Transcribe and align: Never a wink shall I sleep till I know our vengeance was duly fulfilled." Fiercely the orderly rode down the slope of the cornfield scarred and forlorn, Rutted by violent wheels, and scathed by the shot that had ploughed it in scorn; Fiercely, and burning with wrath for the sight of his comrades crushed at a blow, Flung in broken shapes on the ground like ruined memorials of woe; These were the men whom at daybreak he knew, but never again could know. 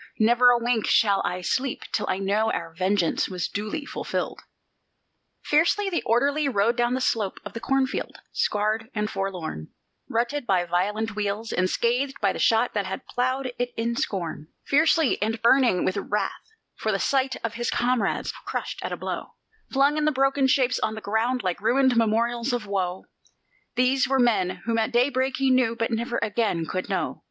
Never 0.17 0.49
a 0.49 0.57
wink 0.57 0.87
shall 0.87 1.21
I 1.23 1.41
sleep 1.41 1.83
till 1.91 2.07
I 2.09 2.17
know 2.17 2.51
our 2.51 2.73
vengeance 2.73 3.29
was 3.29 3.47
duly 3.47 3.85
fulfilled." 3.85 4.41
Fiercely 5.43 5.91
the 5.91 6.01
orderly 6.07 6.49
rode 6.49 6.75
down 6.75 6.95
the 6.95 6.99
slope 7.01 7.39
of 7.45 7.53
the 7.53 7.59
cornfield 7.59 8.17
scarred 8.31 8.89
and 8.95 9.11
forlorn, 9.11 9.67
Rutted 10.09 10.47
by 10.47 10.65
violent 10.65 11.15
wheels, 11.15 11.51
and 11.51 11.69
scathed 11.69 12.15
by 12.19 12.33
the 12.33 12.39
shot 12.39 12.73
that 12.73 12.87
had 12.87 13.05
ploughed 13.05 13.51
it 13.59 13.75
in 13.77 13.95
scorn; 13.95 14.47
Fiercely, 14.65 15.21
and 15.21 15.39
burning 15.43 15.85
with 15.85 15.97
wrath 15.97 16.49
for 16.77 16.91
the 16.91 16.97
sight 16.97 17.35
of 17.43 17.53
his 17.53 17.69
comrades 17.69 18.31
crushed 18.31 18.79
at 18.83 18.91
a 18.91 18.97
blow, 18.97 19.35
Flung 19.71 19.97
in 19.97 20.05
broken 20.13 20.47
shapes 20.47 20.79
on 20.79 20.95
the 20.95 21.01
ground 21.01 21.43
like 21.43 21.61
ruined 21.61 21.95
memorials 21.95 22.53
of 22.53 22.65
woe; 22.65 23.05
These 23.75 24.07
were 24.07 24.17
the 24.17 24.23
men 24.25 24.49
whom 24.65 24.79
at 24.79 24.91
daybreak 24.91 25.37
he 25.37 25.51
knew, 25.51 25.75
but 25.75 25.91
never 25.91 26.17
again 26.23 26.65
could 26.65 26.89
know. 26.89 27.19